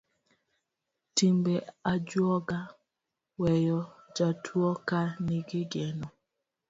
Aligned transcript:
Timbe 1.15 1.53
ajuoga 1.93 2.59
weyo 3.41 3.79
jatuo 4.17 4.69
ka 4.87 5.01
nigi 5.27 5.61
geno. 5.71 6.07